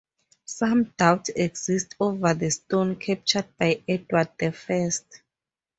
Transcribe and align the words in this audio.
Some 0.45 0.85
doubt 0.97 1.29
exists 1.35 1.93
over 1.99 2.33
the 2.33 2.49
stone 2.49 2.95
captured 2.95 3.49
by 3.59 3.83
Edward 3.87 4.29
the 4.39 4.51
First. 4.51 5.21